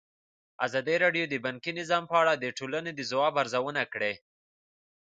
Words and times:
ازادي 0.65 0.95
راډیو 1.03 1.25
د 1.29 1.35
بانکي 1.45 1.71
نظام 1.79 2.03
په 2.11 2.15
اړه 2.21 2.33
د 2.37 2.45
ټولنې 2.57 2.91
د 2.95 2.99
ځواب 3.11 3.33
ارزونه 3.41 3.83
کړې. 3.93 4.13